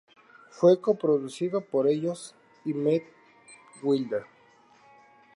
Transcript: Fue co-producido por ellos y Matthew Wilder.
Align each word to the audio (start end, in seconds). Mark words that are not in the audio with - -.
Fue 0.49 0.81
co-producido 0.81 1.61
por 1.63 1.87
ellos 1.87 2.33
y 2.65 2.73
Matthew 2.73 3.05
Wilder. 3.83 4.23